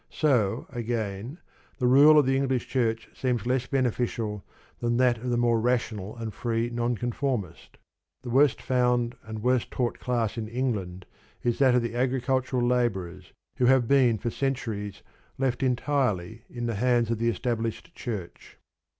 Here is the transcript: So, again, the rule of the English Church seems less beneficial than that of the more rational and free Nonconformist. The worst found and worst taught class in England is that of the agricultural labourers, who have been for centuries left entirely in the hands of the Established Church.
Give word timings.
So, 0.09 0.65
again, 0.71 1.37
the 1.77 1.85
rule 1.85 2.17
of 2.17 2.25
the 2.25 2.35
English 2.35 2.67
Church 2.67 3.07
seems 3.13 3.45
less 3.45 3.67
beneficial 3.67 4.43
than 4.79 4.97
that 4.97 5.19
of 5.19 5.29
the 5.29 5.37
more 5.37 5.59
rational 5.61 6.17
and 6.17 6.33
free 6.33 6.71
Nonconformist. 6.71 7.77
The 8.23 8.31
worst 8.31 8.63
found 8.63 9.15
and 9.21 9.43
worst 9.43 9.69
taught 9.69 9.99
class 9.99 10.39
in 10.39 10.47
England 10.47 11.05
is 11.43 11.59
that 11.59 11.75
of 11.75 11.83
the 11.83 11.93
agricultural 11.93 12.65
labourers, 12.67 13.31
who 13.57 13.65
have 13.67 13.87
been 13.87 14.17
for 14.17 14.31
centuries 14.31 15.03
left 15.37 15.61
entirely 15.61 16.45
in 16.49 16.65
the 16.65 16.73
hands 16.81 17.11
of 17.11 17.19
the 17.19 17.29
Established 17.29 17.93
Church. 17.93 18.57